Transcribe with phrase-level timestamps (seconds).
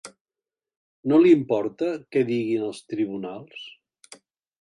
[1.11, 3.69] No li importa què diguin els tribunals?